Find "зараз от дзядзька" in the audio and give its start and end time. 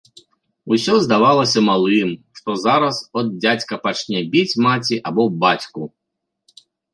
2.63-3.79